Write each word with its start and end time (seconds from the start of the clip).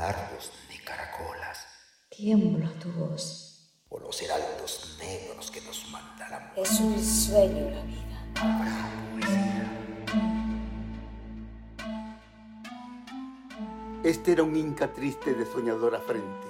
nardos 0.00 0.50
ni 0.70 0.78
caracolas. 0.78 1.66
Tiembla 2.08 2.70
tu 2.80 2.90
voz. 2.92 3.46
O 3.90 3.98
los 3.98 4.22
heraldos 4.22 4.96
negros 4.98 5.50
que 5.50 5.60
nos 5.60 5.90
mandarán. 5.90 6.52
Es 6.56 6.80
un 6.80 6.98
sueño 6.98 7.70
la 7.70 7.82
vida. 7.82 8.32
Habrá 8.36 8.88
poesía. 9.10 9.70
Este 14.02 14.32
era 14.32 14.42
un 14.42 14.56
inca 14.56 14.90
triste 14.94 15.34
de 15.34 15.44
soñadora 15.44 16.00
frente, 16.00 16.46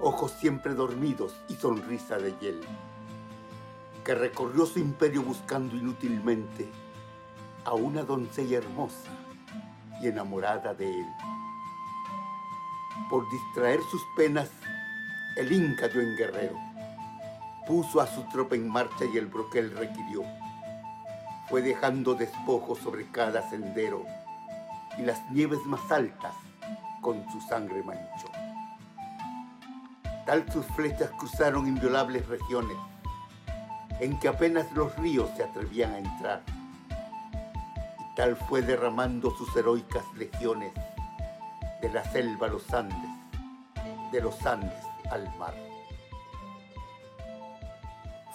ojos 0.00 0.32
siempre 0.32 0.74
dormidos 0.74 1.36
y 1.48 1.54
sonrisa 1.54 2.18
de 2.18 2.34
hiel, 2.40 2.60
que 4.04 4.16
recorrió 4.16 4.66
su 4.66 4.80
imperio 4.80 5.22
buscando 5.22 5.76
inútilmente 5.76 6.68
a 7.64 7.74
una 7.74 8.02
doncella 8.02 8.58
hermosa 8.58 9.10
y 10.02 10.08
enamorada 10.08 10.74
de 10.74 10.88
él. 10.88 11.35
Por 13.10 13.28
distraer 13.30 13.80
sus 13.90 14.02
penas, 14.16 14.50
el 15.36 15.52
Inca 15.52 15.86
dio 15.88 16.00
en 16.00 16.16
guerrero, 16.16 16.58
puso 17.66 18.00
a 18.00 18.06
su 18.06 18.22
tropa 18.30 18.56
en 18.56 18.68
marcha 18.68 19.04
y 19.12 19.16
el 19.16 19.26
broquel 19.26 19.70
requirió. 19.76 20.24
Fue 21.48 21.62
dejando 21.62 22.14
despojos 22.14 22.78
sobre 22.78 23.06
cada 23.12 23.48
sendero 23.48 24.04
y 24.98 25.02
las 25.02 25.30
nieves 25.30 25.60
más 25.66 25.90
altas 25.92 26.34
con 27.00 27.24
su 27.30 27.40
sangre 27.42 27.82
manchó. 27.84 28.28
Tal 30.26 30.50
sus 30.52 30.66
flechas 30.74 31.10
cruzaron 31.18 31.68
inviolables 31.68 32.26
regiones, 32.26 32.76
en 34.00 34.18
que 34.18 34.26
apenas 34.26 34.72
los 34.72 34.96
ríos 34.96 35.30
se 35.36 35.44
atrevían 35.44 35.92
a 35.92 35.98
entrar. 35.98 36.42
Y 36.90 38.16
tal 38.16 38.34
fue 38.34 38.62
derramando 38.62 39.30
sus 39.36 39.54
heroicas 39.54 40.04
legiones 40.16 40.72
de 41.80 41.88
la 41.90 42.04
selva 42.04 42.46
a 42.46 42.50
los 42.50 42.72
Andes, 42.72 43.10
de 44.12 44.20
los 44.20 44.44
Andes 44.46 44.84
al 45.10 45.34
mar. 45.36 45.54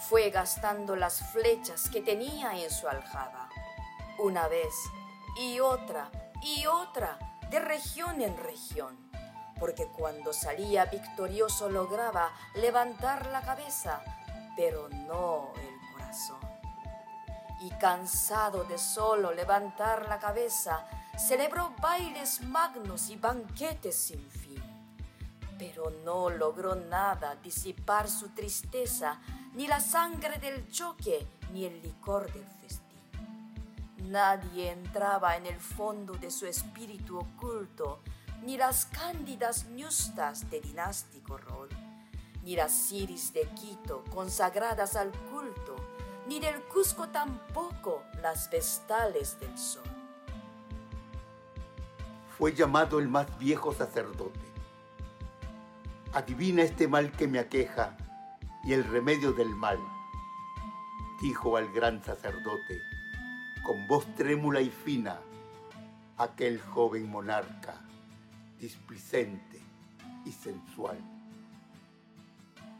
Fue 0.08 0.30
gastando 0.30 0.96
las 0.96 1.32
flechas 1.32 1.88
que 1.88 2.02
tenía 2.02 2.58
en 2.58 2.70
su 2.70 2.88
aljaba, 2.88 3.48
una 4.18 4.48
vez 4.48 4.74
y 5.38 5.60
otra 5.60 6.10
y 6.42 6.66
otra, 6.66 7.18
de 7.50 7.60
región 7.60 8.20
en 8.20 8.36
región, 8.36 8.98
porque 9.60 9.86
cuando 9.86 10.32
salía 10.32 10.86
victorioso 10.86 11.68
lograba 11.68 12.32
levantar 12.54 13.26
la 13.26 13.42
cabeza, 13.42 14.02
pero 14.56 14.88
no 14.88 15.52
el 15.54 15.92
corazón. 15.92 16.40
Y 17.60 17.70
cansado 17.78 18.64
de 18.64 18.76
solo 18.76 19.32
levantar 19.32 20.08
la 20.08 20.18
cabeza, 20.18 20.84
celebró 21.26 21.74
bailes 21.80 22.42
magnos 22.42 23.10
y 23.10 23.16
banquetes 23.16 23.94
sin 23.94 24.28
fin. 24.30 24.62
Pero 25.58 25.90
no 26.04 26.30
logró 26.30 26.74
nada 26.74 27.36
disipar 27.36 28.08
su 28.08 28.30
tristeza, 28.30 29.20
ni 29.54 29.68
la 29.68 29.80
sangre 29.80 30.38
del 30.38 30.68
choque, 30.70 31.26
ni 31.52 31.64
el 31.64 31.80
licor 31.80 32.32
del 32.32 32.44
festín. 32.60 32.82
Nadie 34.10 34.72
entraba 34.72 35.36
en 35.36 35.46
el 35.46 35.60
fondo 35.60 36.14
de 36.14 36.30
su 36.30 36.46
espíritu 36.46 37.18
oculto, 37.18 38.00
ni 38.42 38.56
las 38.56 38.86
cándidas 38.86 39.66
ñustas 39.66 40.50
de 40.50 40.60
dinástico 40.60 41.38
rol, 41.38 41.68
ni 42.42 42.56
las 42.56 42.72
ciris 42.72 43.32
de 43.32 43.42
Quito 43.50 44.02
consagradas 44.12 44.96
al 44.96 45.12
culto, 45.30 45.76
ni 46.26 46.40
del 46.40 46.60
Cusco 46.64 47.08
tampoco 47.10 48.02
las 48.20 48.50
vestales 48.50 49.38
del 49.38 49.56
sol. 49.56 49.91
Fue 52.38 52.54
llamado 52.54 52.98
el 52.98 53.08
más 53.08 53.38
viejo 53.38 53.72
sacerdote. 53.72 54.40
Adivina 56.12 56.62
este 56.62 56.88
mal 56.88 57.12
que 57.12 57.28
me 57.28 57.38
aqueja 57.38 57.96
y 58.64 58.72
el 58.72 58.84
remedio 58.84 59.32
del 59.32 59.54
mal, 59.54 59.78
dijo 61.20 61.56
al 61.56 61.72
gran 61.72 62.02
sacerdote 62.02 62.82
con 63.62 63.86
voz 63.86 64.04
trémula 64.16 64.60
y 64.60 64.70
fina, 64.70 65.20
aquel 66.18 66.60
joven 66.60 67.08
monarca, 67.08 67.80
displicente 68.58 69.60
y 70.24 70.32
sensual. 70.32 70.98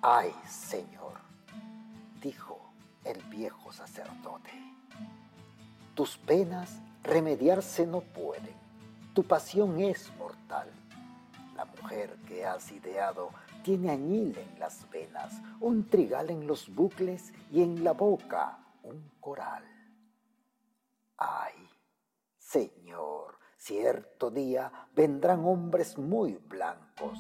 Ay, 0.03 0.33
Señor, 0.49 1.21
dijo 2.21 2.73
el 3.05 3.23
viejo 3.25 3.73
sacerdote, 3.73 4.51
tus 5.95 6.17
penas 6.19 6.81
remediarse 7.05 7.87
no 7.87 8.01
pueden, 8.01 8.57
tu 9.15 9.25
pasión 9.25 9.81
es 9.81 10.13
mortal. 10.17 10.69
La 11.55 11.65
mujer 11.67 12.17
que 12.27 12.47
has 12.47 12.73
ideado 12.73 13.31
tiene 13.63 13.91
añil 13.91 14.37
en 14.39 14.59
las 14.59 14.89
venas, 14.91 15.41
un 15.61 15.89
trigal 15.89 16.31
en 16.31 16.47
los 16.47 16.75
bucles 16.75 17.33
y 17.51 17.63
en 17.63 17.85
la 17.85 17.93
boca 17.93 18.59
un 18.83 19.11
coral. 19.21 19.65
Ay, 21.17 21.69
Señor, 22.39 23.39
cierto 23.57 24.31
día 24.31 24.73
vendrán 24.95 25.45
hombres 25.45 25.99
muy 25.99 26.37
blancos. 26.49 27.19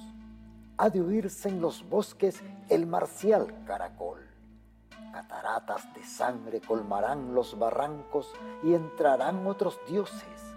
Ha 0.78 0.90
de 0.90 1.00
oírse 1.00 1.50
en 1.50 1.60
los 1.60 1.88
bosques 1.88 2.42
el 2.68 2.86
marcial 2.86 3.64
caracol. 3.64 4.26
Cataratas 5.12 5.92
de 5.94 6.02
sangre 6.02 6.60
colmarán 6.62 7.34
los 7.34 7.58
barrancos 7.58 8.32
y 8.64 8.72
entrarán 8.72 9.46
otros 9.46 9.78
dioses 9.86 10.56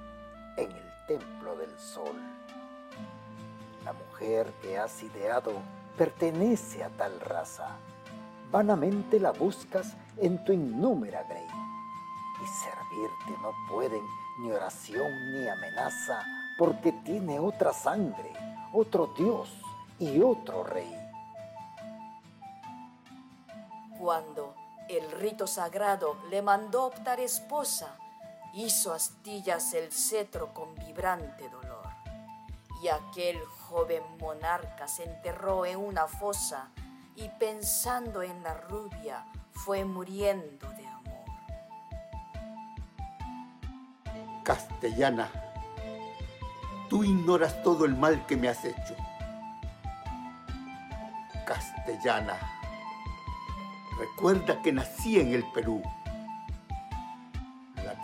en 0.57 0.71
el 0.71 0.84
templo 1.07 1.55
del 1.55 1.77
sol. 1.79 2.15
La 3.83 3.93
mujer 3.93 4.51
que 4.61 4.77
has 4.77 5.03
ideado 5.03 5.53
pertenece 5.97 6.83
a 6.83 6.89
tal 6.89 7.19
raza. 7.19 7.67
Vanamente 8.51 9.19
la 9.19 9.31
buscas 9.31 9.95
en 10.17 10.43
tu 10.43 10.53
innúmera 10.53 11.23
grey 11.23 11.47
y 12.41 12.47
servirte 12.47 13.41
no 13.41 13.51
pueden 13.69 14.01
ni 14.39 14.51
oración 14.51 15.11
ni 15.33 15.47
amenaza, 15.47 16.21
porque 16.57 16.91
tiene 16.91 17.39
otra 17.39 17.73
sangre, 17.73 18.33
otro 18.73 19.13
Dios 19.17 19.49
y 19.99 20.21
otro 20.21 20.63
rey. 20.63 20.93
Cuando 23.97 24.53
el 24.89 25.11
rito 25.11 25.47
sagrado 25.47 26.17
le 26.29 26.41
mandó 26.41 26.85
optar 26.85 27.19
esposa, 27.19 27.97
hizo 28.55 28.93
astillas 28.93 29.73
el 29.73 29.91
cetro 29.91 30.53
con 30.53 30.75
vibrante 30.75 31.49
dolor. 31.49 31.87
Y 32.81 32.87
aquel 32.87 33.39
joven 33.45 34.03
monarca 34.19 34.87
se 34.87 35.03
enterró 35.03 35.65
en 35.65 35.77
una 35.77 36.07
fosa 36.07 36.69
y 37.15 37.29
pensando 37.39 38.21
en 38.21 38.43
la 38.43 38.53
rubia 38.53 39.25
fue 39.51 39.85
muriendo 39.85 40.69
de 40.69 40.85
castellana, 44.45 45.27
tú 46.87 47.03
ignoras 47.03 47.63
todo 47.63 47.83
el 47.83 47.95
mal 47.95 48.25
que 48.27 48.37
me 48.37 48.47
has 48.47 48.63
hecho. 48.63 48.95
Castellana, 51.45 52.37
recuerda 53.99 54.61
que 54.61 54.71
nací 54.71 55.19
en 55.19 55.33
el 55.33 55.43
Perú. 55.51 55.81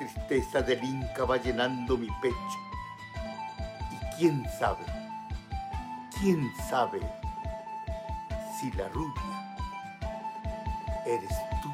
Tristeza 0.02 0.64
del 0.64 0.84
Inca 0.84 1.26
va 1.26 1.38
llenando 1.38 1.96
mi 1.96 2.08
pecho. 2.24 2.36
Y 3.92 4.16
quién 4.18 4.44
sabe, 4.58 4.84
quién 6.20 6.52
sabe 6.68 7.00
si 8.60 8.72
la 8.72 8.88
rubia 8.90 9.56
eres 11.06 11.38
tú. 11.62 11.70